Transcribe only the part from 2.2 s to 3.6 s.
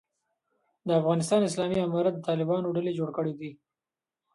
طالبانو ډلې جوړ کړی دی.